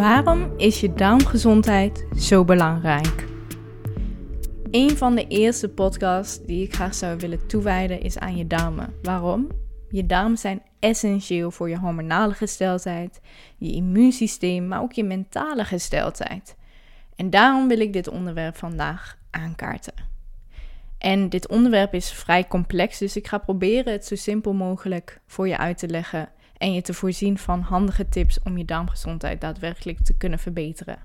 [0.00, 3.26] Waarom is je darmgezondheid zo belangrijk?
[4.70, 8.94] Een van de eerste podcasts die ik graag zou willen toewijden is aan je darmen.
[9.02, 9.48] Waarom?
[9.88, 13.20] Je darmen zijn essentieel voor je hormonale gesteldheid,
[13.58, 16.56] je immuunsysteem, maar ook je mentale gesteldheid.
[17.16, 19.94] En daarom wil ik dit onderwerp vandaag aankaarten.
[20.98, 25.48] En dit onderwerp is vrij complex, dus ik ga proberen het zo simpel mogelijk voor
[25.48, 26.28] je uit te leggen
[26.60, 30.98] en je te voorzien van handige tips om je darmgezondheid daadwerkelijk te kunnen verbeteren.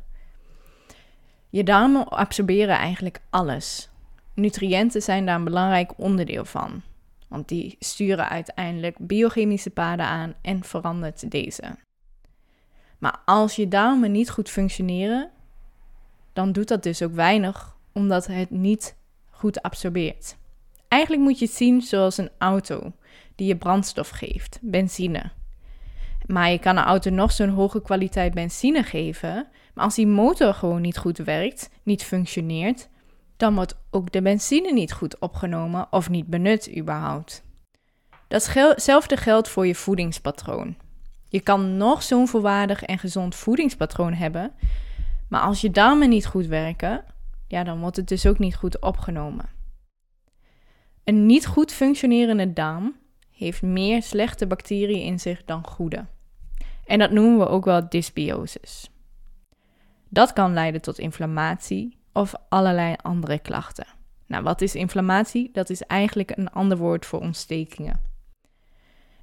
[1.50, 3.90] Je darmen absorberen eigenlijk alles.
[4.34, 6.81] Nutriënten zijn daar een belangrijk onderdeel van,
[7.28, 11.78] want die sturen uiteindelijk biochemische paden aan en verandert deze.
[12.98, 15.31] Maar als je darmen niet goed functioneren,
[16.34, 18.95] dan doet dat dus ook weinig, omdat het niet
[19.30, 20.38] goed absorbeert.
[20.88, 22.94] Eigenlijk moet je het zien zoals een auto
[23.36, 25.31] die je brandstof geeft, benzine.
[26.28, 29.48] Maar je kan een auto nog zo'n hoge kwaliteit benzine geven.
[29.73, 32.90] Maar als die motor gewoon niet goed werkt, niet functioneert,
[33.38, 37.44] dan wordt ook de benzine niet goed opgenomen of niet benut überhaupt.
[38.28, 40.76] Datzelfde geldt voor je voedingspatroon.
[41.30, 44.52] Je kan nog zo'n volwaardig en gezond voedingspatroon hebben,
[45.30, 47.03] maar als je darmen niet goed werken,
[47.48, 49.50] ja, dan wordt het dus ook niet goed opgenomen.
[51.03, 52.96] Een niet goed functionerende darm
[53.31, 56.06] heeft meer slechte bacteriën in zich dan goede.
[56.86, 58.89] En dat noemen we ook wel dysbiosis.
[60.09, 63.88] Dat kan leiden tot inflammatie of allerlei andere klachten.
[64.28, 65.50] Nou, wat is inflammatie?
[65.53, 68.02] Dat is eigenlijk een ander woord voor ontstekingen.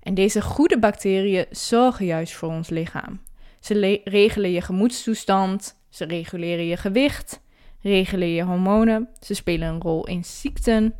[0.03, 3.21] En deze goede bacteriën zorgen juist voor ons lichaam.
[3.61, 7.41] Ze regelen je gemoedstoestand, ze reguleren je gewicht,
[7.81, 10.95] regelen je hormonen, ze spelen een rol in ziekten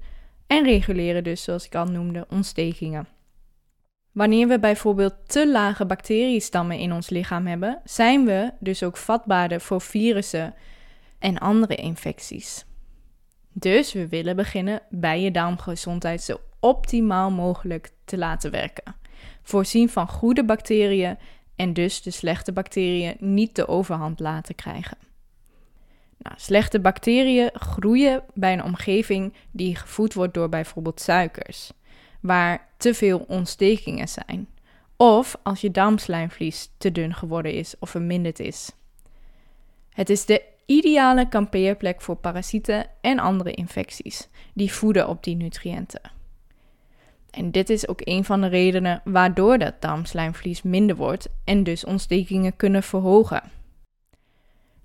[0.47, 3.09] en reguleren dus, zoals ik al noemde, ontstekingen.
[4.13, 9.61] Wanneer we bijvoorbeeld te lage bacteriestammen in ons lichaam hebben, zijn we dus ook vatbaarder
[9.61, 10.55] voor virussen
[11.19, 12.65] en andere infecties.
[13.53, 18.95] Dus we willen beginnen bij je darmgezondheid zo optimaal mogelijk te laten werken.
[19.43, 21.19] Voorzien van goede bacteriën
[21.57, 24.99] en dus de slechte bacteriën niet de overhand laten krijgen.
[26.19, 31.73] Nou, slechte bacteriën groeien bij een omgeving die gevoed wordt door bijvoorbeeld suikers
[32.23, 34.49] waar te veel ontstekingen zijn.
[34.97, 38.73] Of als je darmslijmvlies te dun geworden is of verminderd is.
[39.91, 46.01] Het is de ideale kampeerplek voor parasieten en andere infecties die voeden op die nutriënten.
[47.31, 51.85] En dit is ook een van de redenen waardoor dat darmslijmvlies minder wordt en dus
[51.85, 53.43] ontstekingen kunnen verhogen.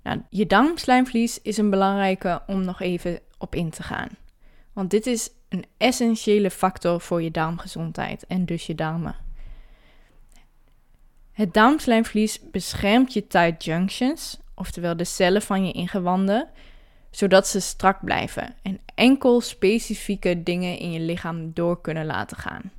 [0.02, 4.08] Nou, je darmslijmvlies is een belangrijke om nog even op in te gaan.
[4.72, 9.16] Want dit is een essentiële factor voor je darmgezondheid en dus je darmen.
[11.32, 16.48] Het darmslijmvlies beschermt je tight junctions, oftewel de cellen van je ingewanden,
[17.10, 22.72] zodat ze strak blijven en enkel specifieke dingen in je lichaam door kunnen laten gaan,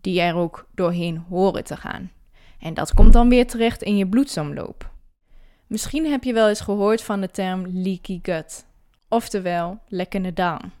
[0.00, 2.10] die er ook doorheen horen te gaan.
[2.58, 4.90] En dat komt dan weer terecht in je bloedsomloop.
[5.66, 8.64] Misschien heb je wel eens gehoord van de term leaky gut,
[9.08, 10.72] oftewel lekkende darm.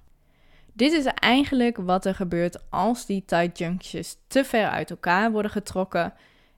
[0.80, 5.50] Dit is eigenlijk wat er gebeurt als die tight junctions te ver uit elkaar worden
[5.50, 6.12] getrokken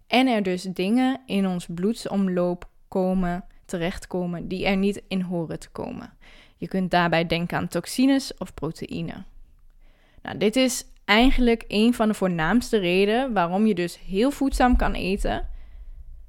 [0.06, 5.70] en er dus dingen in ons bloedsomloop komen, terechtkomen die er niet in horen te
[5.70, 6.12] komen.
[6.56, 9.26] Je kunt daarbij denken aan toxines of proteïnen.
[10.22, 14.92] Nou, dit is eigenlijk een van de voornaamste redenen waarom je dus heel voedzaam kan
[14.92, 15.48] eten,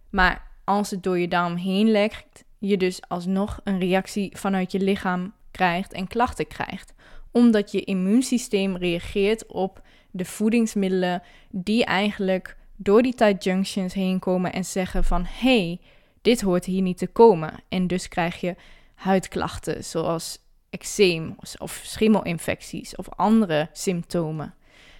[0.10, 4.80] maar als het door je darm heen lekt, je dus alsnog een reactie vanuit je
[4.80, 6.94] lichaam krijgt en klachten krijgt
[7.34, 14.54] omdat je immuunsysteem reageert op de voedingsmiddelen die eigenlijk door die tight junctions heen komen
[14.54, 15.80] en zeggen van hey,
[16.22, 17.54] dit hoort hier niet te komen.
[17.70, 18.56] En dus krijg je
[18.96, 20.40] huidklachten zoals
[20.70, 24.54] eczeem of schimmelinfecties of andere symptomen.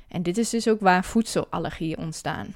[0.08, 2.56] En dit is dus ook waar voedselallergieën ontstaan.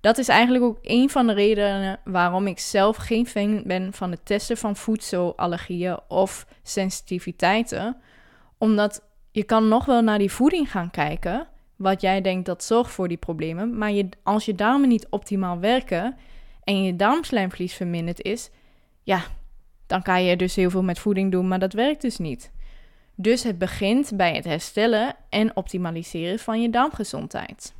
[0.00, 4.10] Dat is eigenlijk ook een van de redenen waarom ik zelf geen fan ben van
[4.10, 7.96] het testen van voedselallergieën of sensitiviteiten
[8.62, 12.90] omdat je kan nog wel naar die voeding gaan kijken, wat jij denkt dat zorgt
[12.90, 16.16] voor die problemen, maar je, als je darmen niet optimaal werken
[16.64, 18.50] en je darmslijmvlies verminderd is,
[19.02, 19.22] ja,
[19.86, 22.50] dan kan je dus heel veel met voeding doen, maar dat werkt dus niet.
[23.14, 27.74] Dus het begint bij het herstellen en optimaliseren van je darmgezondheid.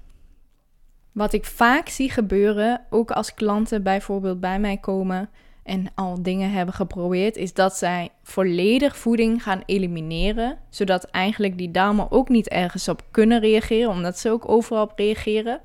[1.13, 5.31] Wat ik vaak zie gebeuren, ook als klanten bijvoorbeeld bij mij komen
[5.63, 11.71] en al dingen hebben geprobeerd, is dat zij volledig voeding gaan elimineren, zodat eigenlijk die
[11.71, 15.61] darmen ook niet ergens op kunnen reageren, omdat ze ook overal op reageren.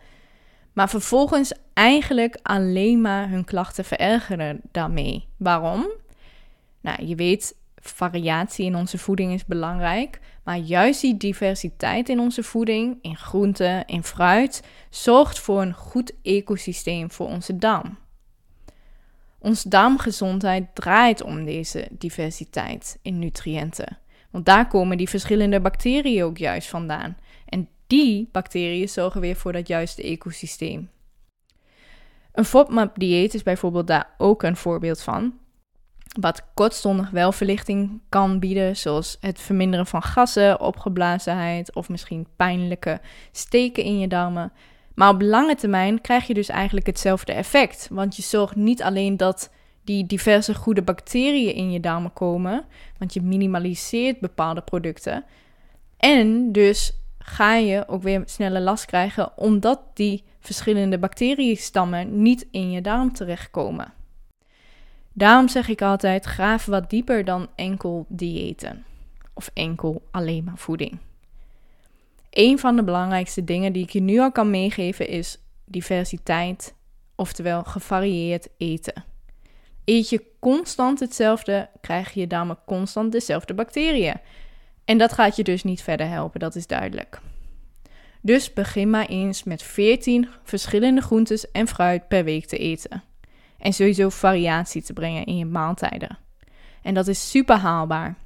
[0.74, 5.28] maar vervolgens eigenlijk alleen maar hun klachten verergeren daarmee.
[5.38, 5.88] Waarom?
[6.82, 12.44] Nou, je weet, variatie in onze voeding is belangrijk, maar juist die diversiteit in onze
[12.44, 17.98] voeding, in groenten, in fruit, zorgt voor een goed ecosysteem voor onze darm.
[19.48, 23.98] Onze darmgezondheid draait om deze diversiteit in nutriënten.
[24.32, 27.18] Want daar komen die verschillende bacteriën ook juist vandaan.
[27.46, 30.90] En die bacteriën zorgen weer voor dat juiste ecosysteem.
[32.32, 35.34] Een FODMAP-dieet is bijvoorbeeld daar ook een voorbeeld van.
[36.20, 43.02] Wat kortstondig wel verlichting kan bieden, zoals het verminderen van gassen, opgeblazenheid of misschien pijnlijke
[43.32, 44.52] steken in je darmen.
[44.98, 47.88] Maar op lange termijn krijg je dus eigenlijk hetzelfde effect.
[47.92, 49.52] Want je zorgt niet alleen dat
[49.84, 52.66] die diverse goede bacteriën in je darmen komen,
[52.98, 55.24] want je minimaliseert bepaalde producten.
[55.98, 62.72] En dus ga je ook weer sneller last krijgen, omdat die verschillende bacteriestammen niet in
[62.72, 63.94] je darm terechtkomen.
[65.14, 68.86] Daarom zeg ik altijd: graaf wat dieper dan enkel diëten
[69.34, 71.00] of enkel alleen maar voeding.
[72.38, 76.74] Een van de belangrijkste dingen die ik je nu al kan meegeven is diversiteit,
[77.16, 79.04] oftewel gevarieerd eten.
[79.86, 84.16] Eet je constant hetzelfde, krijg je daarmee constant dezelfde bacteriën.
[84.86, 87.22] En dat gaat je dus niet verder helpen, dat is duidelijk.
[88.22, 93.04] Dus begin maar eens met 14 verschillende groentes en fruit per week te eten.
[93.60, 96.18] En sowieso variatie te brengen in je maaltijden.
[96.82, 98.18] En dat is super haalbaar.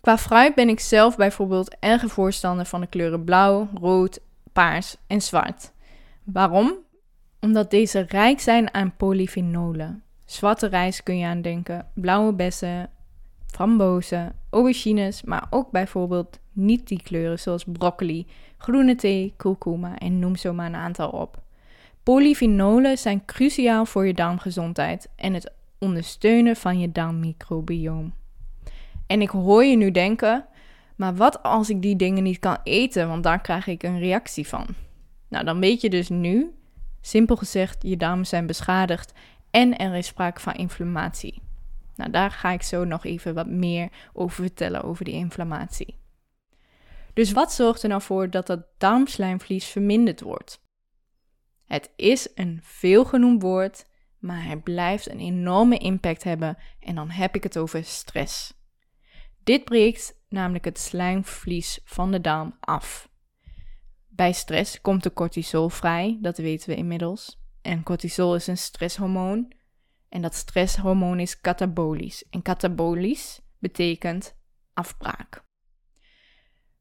[0.00, 4.20] Qua fruit ben ik zelf bijvoorbeeld erge voorstander van de kleuren blauw, rood,
[4.52, 5.72] paars en zwart.
[6.24, 6.74] Waarom?
[7.40, 10.02] Omdat deze rijk zijn aan polyfenolen.
[10.24, 12.90] Zwarte rijst kun je aan denken, blauwe bessen,
[13.46, 18.26] frambozen, aubergines, maar ook bijvoorbeeld niet die kleuren zoals broccoli,
[18.58, 21.42] groene thee, kurkuma en noem zo maar een aantal op.
[22.02, 28.12] Polyfenolen zijn cruciaal voor je darmgezondheid en het ondersteunen van je darmmicrobioom.
[29.10, 30.46] En ik hoor je nu denken,
[30.96, 34.48] maar wat als ik die dingen niet kan eten, want daar krijg ik een reactie
[34.48, 34.66] van?
[35.28, 36.54] Nou, dan weet je dus nu,
[37.00, 39.12] simpel gezegd, je darmen zijn beschadigd
[39.50, 41.42] en er is sprake van inflammatie.
[41.96, 45.96] Nou, daar ga ik zo nog even wat meer over vertellen, over die inflammatie.
[47.12, 50.60] Dus wat zorgt er nou voor dat dat darmslijmvlies verminderd wordt?
[51.64, 53.86] Het is een veelgenoemd woord,
[54.18, 58.58] maar het blijft een enorme impact hebben en dan heb ik het over stress.
[59.44, 63.08] Dit breekt namelijk het slijmvlies van de darm af.
[64.08, 67.40] Bij stress komt de cortisol vrij, dat weten we inmiddels.
[67.62, 69.52] En cortisol is een stresshormoon.
[70.08, 72.24] En dat stresshormoon is katabolisch.
[72.30, 74.34] En katabolisch betekent
[74.74, 75.42] afbraak.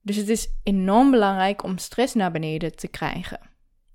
[0.02, 3.40] Dus het is enorm belangrijk om stress naar beneden te krijgen.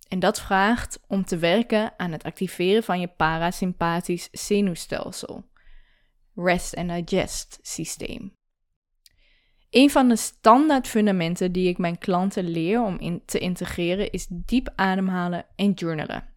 [0.09, 5.45] En dat vraagt om te werken aan het activeren van je parasympathisch zenuwstelsel,
[6.35, 8.33] rest and digest systeem.
[9.75, 14.27] Een van de standaard fundamenten die ik mijn klanten leer om in te integreren is
[14.31, 16.29] diep ademhalen en journalen.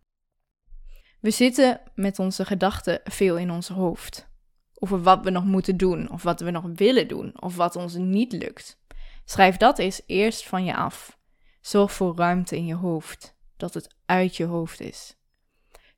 [1.20, 4.28] We zitten met onze gedachten veel in ons hoofd.
[4.74, 7.96] Over wat we nog moeten doen, of wat we nog willen doen, of wat ons
[7.96, 8.82] niet lukt.
[9.26, 11.20] Schrijf dat eens eerst van je af.
[11.62, 15.16] Zorg voor ruimte in je hoofd, dat het uit je hoofd is.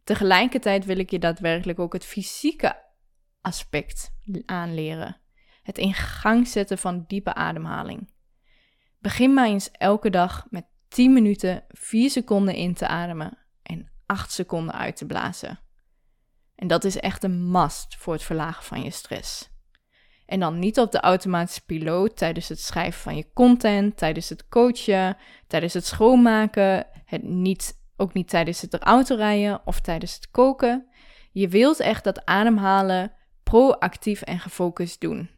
[0.03, 2.83] Tegelijkertijd wil ik je daadwerkelijk ook het fysieke
[3.41, 4.11] aspect
[4.45, 5.18] aanleren.
[5.69, 8.13] Het in gang zetten van diepe ademhaling.
[8.99, 14.31] Begin maar eens elke dag met 10 minuten 4 seconden in te ademen en 8
[14.31, 15.59] seconden uit te blazen.
[16.55, 19.49] En dat is echt een must voor het verlagen van je stress.
[20.25, 24.47] En dan niet op de automatische piloot tijdens het schrijven van je content, tijdens het
[24.47, 30.87] coachen, tijdens het schoonmaken, het niet, ook niet tijdens het autorijden of tijdens het koken.
[31.31, 35.37] Je wilt echt dat ademhalen proactief en gefocust doen.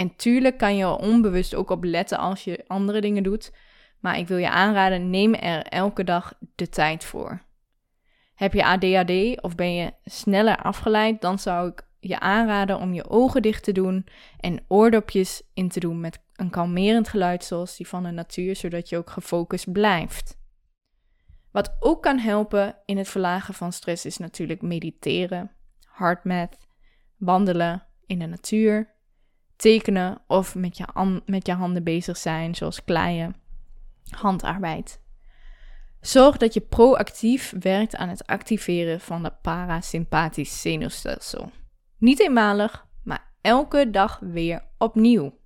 [0.00, 3.52] En tuurlijk kan je er onbewust ook op letten als je andere dingen doet.
[3.98, 7.42] Maar ik wil je aanraden, neem er elke dag de tijd voor.
[8.34, 13.08] Heb je ADHD of ben je sneller afgeleid, dan zou ik je aanraden om je
[13.08, 14.06] ogen dicht te doen
[14.38, 18.88] en oordopjes in te doen met een kalmerend geluid zoals die van de natuur, zodat
[18.88, 20.38] je ook gefocust blijft.
[21.50, 25.50] Wat ook kan helpen in het verlagen van stress is natuurlijk mediteren,
[25.84, 26.56] hardmath,
[27.16, 28.98] wandelen in de natuur,
[29.60, 33.36] tekenen of met je, met je handen bezig zijn, zoals kleien,
[34.10, 35.00] handarbeid.
[36.00, 41.50] Zorg dat je proactief werkt aan het activeren van het parasympathisch zenuwstelsel.
[41.98, 45.38] Niet eenmalig, maar elke dag weer opnieuw.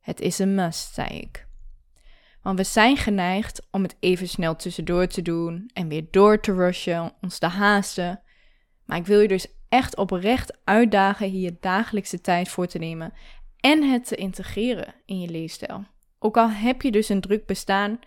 [0.00, 1.46] Het is een must, zei ik.
[2.42, 6.52] Want we zijn geneigd om het even snel tussendoor te doen en weer door te
[6.52, 8.20] rushen, ons te haasten.
[8.84, 13.12] Maar ik wil je dus echt oprecht uitdagen hier dagelijkse tijd voor te nemen
[13.60, 15.84] en het te integreren in je leefstijl.
[16.18, 17.98] Ook al heb je dus een druk bestaan,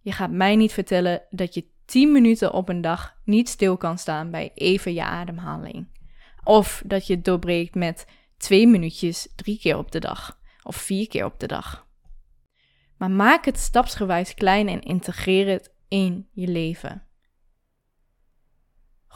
[0.00, 3.98] je gaat mij niet vertellen dat je 10 minuten op een dag niet stil kan
[3.98, 5.86] staan bij even je ademhaling.
[6.44, 11.08] Of dat je het doorbreekt met twee minuutjes drie keer op de dag of vier
[11.08, 11.86] keer op de dag.
[12.96, 17.07] Maar maak het stapsgewijs klein en integreer het in je leven.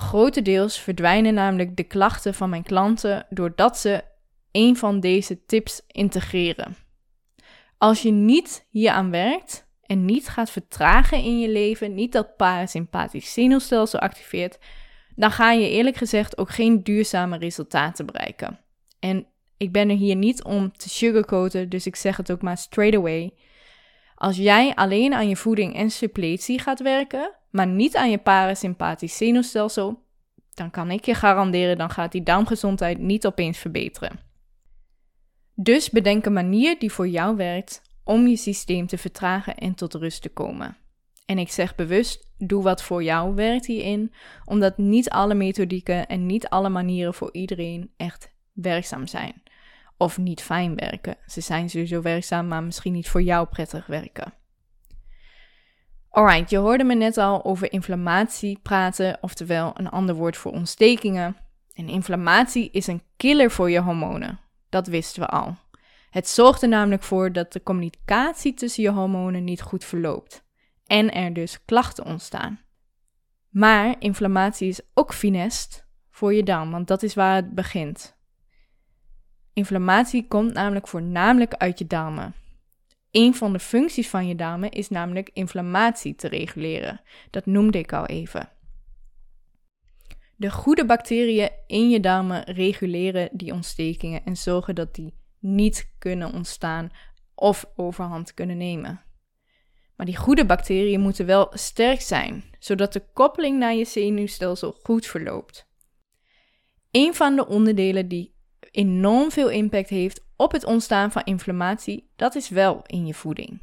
[0.03, 4.05] Grotendeels verdwijnen namelijk de klachten van mijn klanten doordat ze
[4.53, 6.77] een van deze tips integreren.
[7.79, 13.33] Als je niet hieraan werkt en niet gaat vertragen in je leven, niet dat parasympathisch
[13.33, 14.59] zenuwstelsel activeert,
[15.15, 18.59] dan ga je eerlijk gezegd ook geen duurzame resultaten bereiken.
[18.99, 22.59] En ik ben er hier niet om te sugarcoaten, dus ik zeg het ook maar
[22.59, 23.35] straight away.
[24.23, 29.17] Als jij alleen aan je voeding en suppletie gaat werken, maar niet aan je parasympathisch
[29.17, 30.03] zenuwstelsel,
[30.55, 34.21] dan kan ik je garanderen, dan gaat die darmgezondheid niet opeens verbeteren.
[35.55, 39.95] Dus bedenk een manier die voor jou werkt om je systeem te vertragen en tot
[39.95, 40.77] rust te komen.
[41.27, 44.13] En ik zeg bewust, doe wat voor jou werkt hierin,
[44.45, 49.43] omdat niet alle methodieken en niet alle manieren voor iedereen echt werkzaam zijn.
[49.97, 51.17] Of niet fijn werken.
[51.27, 54.33] Ze zijn sowieso werkzaam, maar misschien niet voor jou prettig werken.
[56.09, 61.37] Alright, je hoorde me net al over inflammatie praten, oftewel een ander woord voor ontstekingen.
[61.75, 64.41] En inflammatie is een killer voor je hormonen.
[64.69, 65.57] Dat wisten we al.
[66.11, 70.45] Het zorgt er namelijk voor dat de communicatie tussen je hormonen niet goed verloopt
[70.87, 72.61] en er dus klachten ontstaan.
[73.49, 78.17] Maar inflammatie is ook finest voor je darm, want dat is waar het begint.
[79.53, 82.35] Inflammatie komt namelijk voornamelijk uit je darmen.
[83.11, 87.01] Een van de functies van je darmen is namelijk inflammatie te reguleren.
[87.31, 88.49] Dat noemde ik al even.
[90.37, 96.33] De goede bacteriën in je darmen reguleren die ontstekingen en zorgen dat die niet kunnen
[96.33, 96.91] ontstaan
[97.35, 99.03] of overhand kunnen nemen.
[99.97, 105.07] Maar die goede bacteriën moeten wel sterk zijn, zodat de koppeling naar je zenuwstelsel goed
[105.07, 105.67] verloopt.
[106.91, 108.32] Een van de onderdelen die
[108.73, 113.61] enorm veel impact heeft op het ontstaan van inflammatie, dat is wel in je voeding.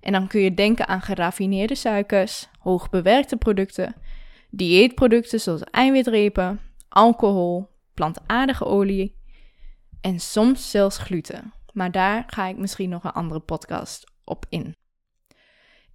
[0.00, 3.94] En dan kun je denken aan geraffineerde suikers, hoogbewerkte producten,
[4.50, 9.16] dieetproducten zoals eiwitrepen, alcohol, plantaardige olie
[10.00, 11.52] en soms zelfs gluten.
[11.72, 14.76] Maar daar ga ik misschien nog een andere podcast op in.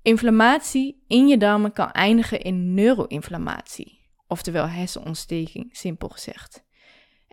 [0.02, 6.64] Inflammatie in je darmen kan eindigen in neuroinflammatie, oftewel hersenontsteking, simpel gezegd.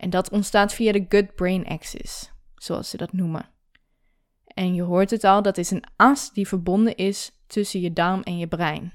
[0.01, 3.49] En dat ontstaat via de gut-brain axis, zoals ze dat noemen.
[4.45, 8.23] En je hoort het al, dat is een as die verbonden is tussen je darm
[8.23, 8.93] en je brein.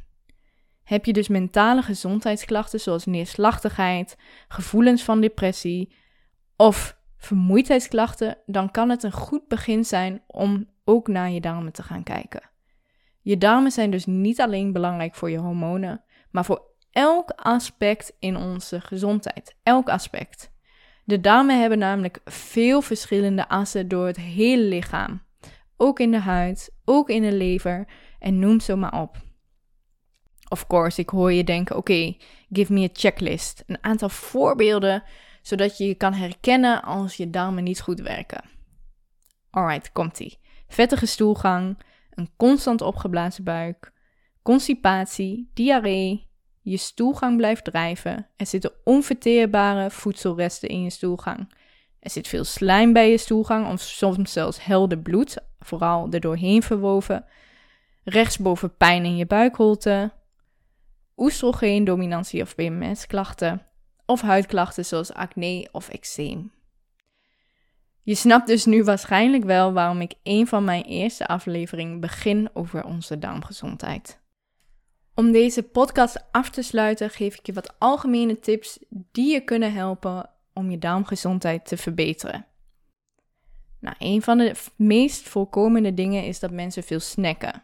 [0.83, 5.95] Heb je dus mentale gezondheidsklachten zoals neerslachtigheid, gevoelens van depressie
[6.55, 11.83] of vermoeidheidsklachten, dan kan het een goed begin zijn om ook naar je darmen te
[11.83, 12.49] gaan kijken.
[13.21, 18.37] Je darmen zijn dus niet alleen belangrijk voor je hormonen, maar voor elk aspect in
[18.37, 19.55] onze gezondheid.
[19.63, 20.53] Elk aspect.
[21.07, 25.21] De darmen hebben namelijk veel verschillende assen door het hele lichaam.
[25.77, 27.87] Ook in de huid, ook in de lever
[28.19, 29.17] en noem zo maar op.
[30.49, 32.15] Of course, ik hoor je denken: oké,
[32.51, 33.63] give me a checklist.
[33.67, 35.03] Een aantal voorbeelden
[35.41, 38.43] zodat je je kan herkennen als je darmen niet goed werken.
[39.49, 40.39] Alright, komt-ie.
[40.67, 41.77] Vettige stoelgang,
[42.09, 43.91] een constant opgeblazen buik,
[44.41, 46.27] constipatie, diarree,
[46.65, 51.53] je stoelgang blijft drijven, er zitten onverteerbare voedselresten in je stoelgang.
[51.99, 56.63] Er zit veel slijm bij je stoelgang of soms zelfs helder bloed, vooral er doorheen
[56.63, 57.25] verwoven.
[58.03, 60.11] Rechtsboven pijn in je buikholte,
[61.17, 63.65] oestrogeendominantie of PMS-klachten
[64.05, 66.51] of huidklachten zoals acne of eczeem.
[68.01, 72.83] Je snapt dus nu waarschijnlijk wel waarom ik een van mijn eerste afleveringen begin over
[72.83, 74.23] onze darmgezondheid.
[75.17, 79.73] Om deze podcast af te sluiten geef ik je wat algemene tips die je kunnen
[79.73, 82.45] helpen om je darmgezondheid te verbeteren.
[83.79, 87.63] Nou, een van de meest voorkomende dingen is dat mensen veel snacken.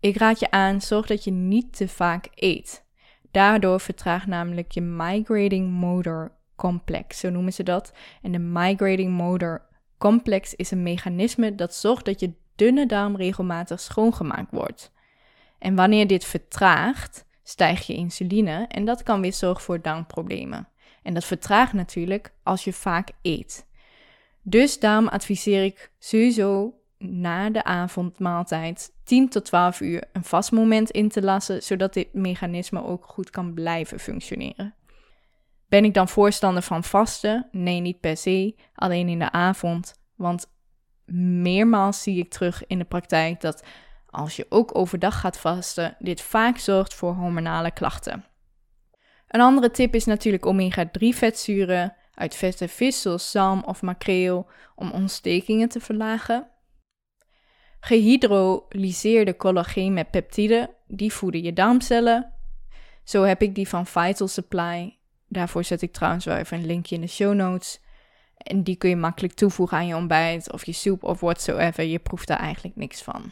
[0.00, 2.84] Ik raad je aan, zorg dat je niet te vaak eet.
[3.30, 7.92] Daardoor vertraagt namelijk je migrating motor complex, zo noemen ze dat.
[8.22, 9.66] En de migrating motor
[9.98, 14.92] complex is een mechanisme dat zorgt dat je dunne darm regelmatig schoongemaakt wordt.
[15.60, 20.68] En wanneer dit vertraagt, stijgt je insuline en dat kan weer zorgen voor darmproblemen.
[21.02, 23.66] En dat vertraagt natuurlijk als je vaak eet.
[24.42, 30.90] Dus daarom adviseer ik sowieso na de avondmaaltijd 10 tot 12 uur een vast moment
[30.90, 34.74] in te lassen, zodat dit mechanisme ook goed kan blijven functioneren.
[35.68, 37.48] Ben ik dan voorstander van vasten?
[37.50, 39.94] Nee, niet per se, alleen in de avond.
[40.14, 40.46] Want
[41.42, 43.64] meermaals zie ik terug in de praktijk dat
[44.10, 48.24] als je ook overdag gaat vasten, dit vaak zorgt voor hormonale klachten.
[49.28, 54.90] Een andere tip is natuurlijk omega-3 vetzuren uit vette vis zoals zalm of makreel om
[54.90, 56.50] ontstekingen te verlagen.
[57.80, 62.32] Gehydrolyseerde collageen met peptiden, die voeden je darmcellen.
[63.04, 64.98] Zo heb ik die van Vital Supply.
[65.28, 67.80] Daarvoor zet ik trouwens wel even een linkje in de show notes.
[68.36, 71.84] En die kun je makkelijk toevoegen aan je ontbijt of je soep of whatsoever.
[71.84, 73.30] Je proeft daar eigenlijk niks van.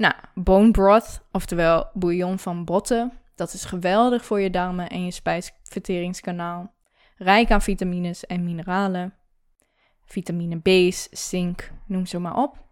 [0.00, 3.12] Nou, bone broth, oftewel bouillon van botten.
[3.34, 6.74] Dat is geweldig voor je darmen en je spijsverteringskanaal.
[7.16, 9.14] Rijk aan vitamines en mineralen.
[10.04, 12.64] Vitamine B's, zink, noem ze maar op.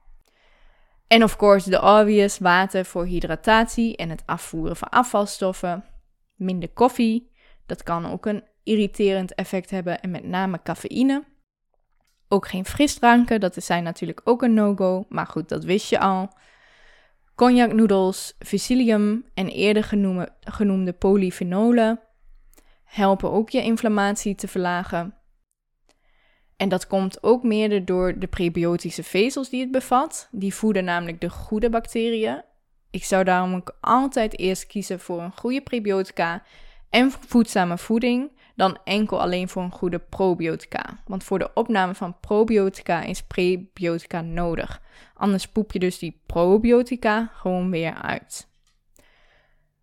[1.06, 5.84] En of course de obvious water voor hydratatie en het afvoeren van afvalstoffen.
[6.34, 7.32] Minder koffie,
[7.66, 11.24] dat kan ook een irriterend effect hebben en met name cafeïne.
[12.28, 16.30] Ook geen frisdranken, dat zijn natuurlijk ook een no-go, maar goed, dat wist je al.
[17.38, 22.00] Cognacnoedels, fusillium en eerder genoemde, genoemde polyfenolen
[22.84, 25.14] helpen ook je inflammatie te verlagen.
[26.56, 30.28] En dat komt ook meer door de prebiotische vezels die het bevat.
[30.30, 32.42] Die voeden namelijk de goede bacteriën.
[32.90, 36.42] Ik zou daarom ook altijd eerst kiezen voor een goede prebiotica
[36.90, 40.84] en voedzame voeding dan enkel alleen voor een goede probiotica.
[41.06, 44.80] Want voor de opname van probiotica is prebiotica nodig.
[45.14, 48.48] Anders poep je dus die probiotica gewoon weer uit.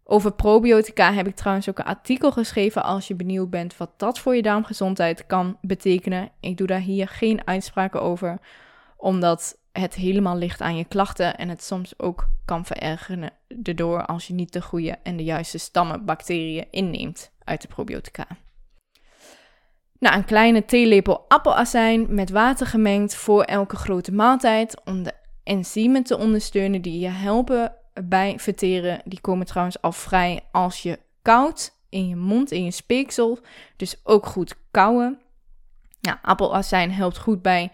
[0.03, 4.19] Over probiotica heb ik trouwens ook een artikel geschreven als je benieuwd bent wat dat
[4.19, 6.31] voor je darmgezondheid kan betekenen.
[6.39, 8.39] Ik doe daar hier geen uitspraken over,
[8.97, 13.31] omdat het helemaal ligt aan je klachten en het soms ook kan verergeren
[13.63, 18.27] erdoor als je niet de goede en de juiste stammen bacteriën inneemt uit de probiotica.
[20.05, 25.13] Nou, een kleine theelepel appelazijn met water gemengd voor elke grote maaltijd om de
[25.43, 29.01] enzymen te ondersteunen die je helpen bij verteren.
[29.05, 33.39] Die komen trouwens al vrij als je koudt in je mond, in je speeksel.
[33.75, 35.21] Dus ook goed kauwen.
[36.01, 37.71] Ja, appelazijn helpt goed bij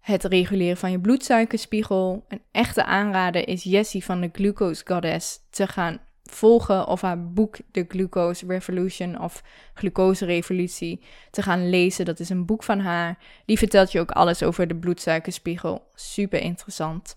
[0.00, 2.24] het reguleren van je bloedsuikerspiegel.
[2.28, 7.56] Een echte aanrader is Jessie van de Glucose Goddess te gaan volgen of haar boek
[7.72, 9.42] The Glucose Revolution of
[9.74, 12.04] Glucose Revolutie te gaan lezen.
[12.04, 13.18] Dat is een boek van haar.
[13.44, 15.88] Die vertelt je ook alles over de bloedsuikerspiegel.
[15.94, 17.16] Super interessant.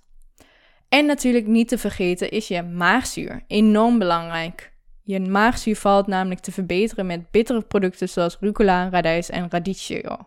[0.90, 3.44] En natuurlijk niet te vergeten is je maagzuur.
[3.48, 4.72] Enorm belangrijk.
[5.04, 10.18] Je maagzuur valt namelijk te verbeteren met bittere producten zoals rucola, radijs en radicchio.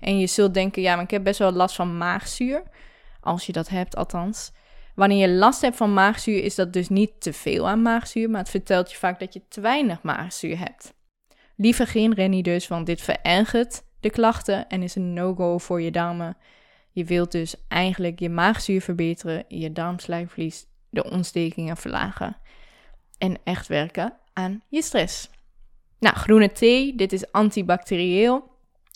[0.00, 2.62] En je zult denken, ja, maar ik heb best wel last van maagzuur.
[3.20, 4.52] Als je dat hebt, althans.
[4.98, 8.40] Wanneer je last hebt van maagzuur, is dat dus niet te veel aan maagzuur, maar
[8.40, 10.94] het vertelt je vaak dat je te weinig maagzuur hebt.
[11.56, 15.90] Liever geen rennie dus, want dit verergert de klachten en is een no-go voor je
[15.90, 16.36] darmen.
[16.92, 22.36] Je wilt dus eigenlijk je maagzuur verbeteren, je darmslijmvlies, de ontstekingen verlagen
[23.18, 25.30] en echt werken aan je stress.
[25.98, 28.50] Nou, groene thee, dit is antibacterieel,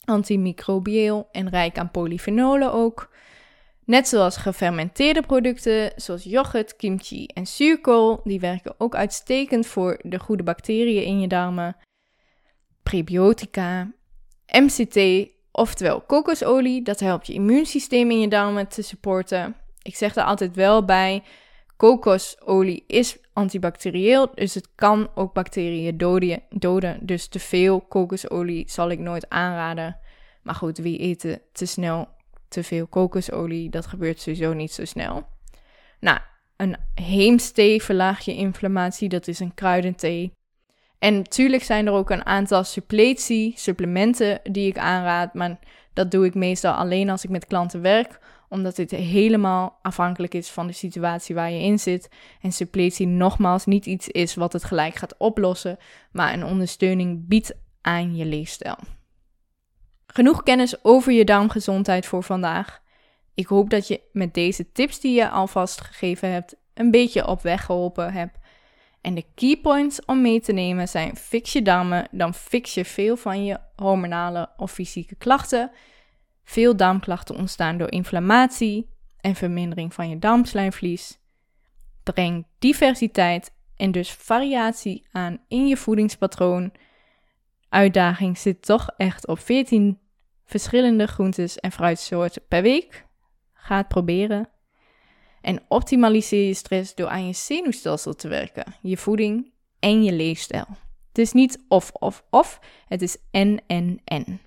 [0.04, 3.10] antimicrobieel en rijk aan polyfenolen ook.
[3.92, 10.18] Net zoals gefermenteerde producten zoals yoghurt, kimchi en zuurkool, die werken ook uitstekend voor de
[10.18, 11.76] goede bacteriën in je darmen.
[12.82, 13.92] Prebiotica,
[14.46, 19.56] MCT, oftewel kokosolie, dat helpt je immuunsysteem in je darmen te supporten.
[19.82, 21.22] Ik zeg er altijd wel bij,
[21.76, 25.96] kokosolie is antibacterieel, dus het kan ook bacteriën
[26.50, 26.98] doden.
[27.00, 29.96] Dus te veel kokosolie zal ik nooit aanraden.
[30.42, 32.08] Maar goed, wie eten te snel
[32.52, 33.70] te veel kokosolie.
[33.70, 35.26] Dat gebeurt sowieso niet zo snel.
[36.00, 36.18] Nou,
[36.56, 39.08] een heemstee verlaagt je inflammatie.
[39.08, 40.32] Dat is een kruidenthee.
[40.98, 45.34] En natuurlijk zijn er ook een aantal suppletie, supplementen die ik aanraad.
[45.34, 45.58] Maar
[45.92, 48.18] dat doe ik meestal alleen als ik met klanten werk.
[48.48, 52.08] Omdat dit helemaal afhankelijk is van de situatie waar je in zit.
[52.40, 55.76] En suppletie nogmaals niet iets is wat het gelijk gaat oplossen.
[56.12, 58.76] Maar een ondersteuning biedt aan je leefstijl.
[60.14, 62.80] Genoeg kennis over je darmgezondheid voor vandaag.
[63.34, 67.42] Ik hoop dat je met deze tips die je alvast gegeven hebt, een beetje op
[67.42, 68.38] weg geholpen hebt.
[69.00, 72.84] En de key points om mee te nemen zijn: fix je darmen, dan fix je
[72.84, 75.70] veel van je hormonale of fysieke klachten.
[76.44, 81.18] Veel darmklachten ontstaan door inflammatie en vermindering van je darmslijmvlies.
[82.02, 86.72] Breng diversiteit en dus variatie aan in je voedingspatroon.
[87.68, 89.98] Uitdaging zit toch echt op 14
[90.44, 93.06] verschillende groentes en fruitsoorten per week.
[93.52, 94.48] Ga het proberen.
[95.40, 100.66] En optimaliseer je stress door aan je zenuwstelsel te werken, je voeding en je leefstijl.
[101.08, 104.40] Het is niet of, of, of, het is en, en, en.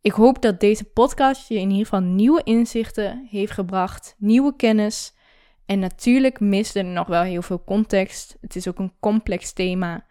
[0.00, 5.14] Ik hoop dat deze podcast je in ieder geval nieuwe inzichten heeft gebracht, nieuwe kennis.
[5.66, 8.36] En natuurlijk miste er nog wel heel veel context.
[8.40, 10.06] Het is ook een complex thema.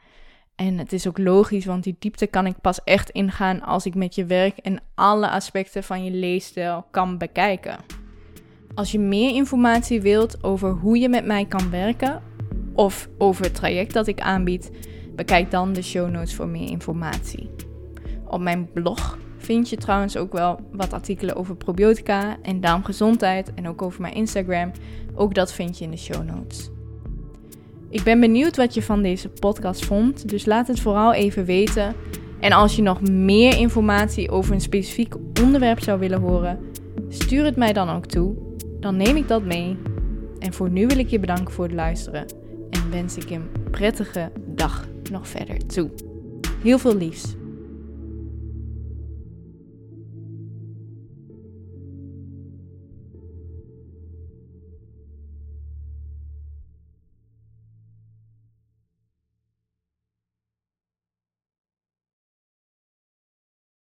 [0.62, 3.96] En het is ook logisch, want die diepte kan ik pas echt ingaan als ik
[3.96, 7.78] met je werk en alle aspecten van je leefstijl kan bekijken.
[8.74, 12.22] Als je meer informatie wilt over hoe je met mij kan werken
[12.74, 14.72] of over het traject dat ik aanbied,
[15.16, 17.50] bekijk dan de show notes voor meer informatie.
[18.26, 23.68] Op mijn blog vind je trouwens ook wel wat artikelen over probiotica en darmgezondheid en
[23.68, 24.72] ook over mijn Instagram.
[25.16, 26.70] Ook dat vind je in de show notes.
[27.92, 31.96] Ik ben benieuwd wat je van deze podcast vond, dus laat het vooral even weten.
[32.40, 36.60] En als je nog meer informatie over een specifiek onderwerp zou willen horen,
[37.10, 38.36] stuur het mij dan ook toe.
[38.80, 39.78] Dan neem ik dat mee.
[40.40, 42.26] En voor nu wil ik je bedanken voor het luisteren
[42.70, 45.90] en wens ik een prettige dag nog verder toe.
[46.64, 47.36] Heel veel liefs.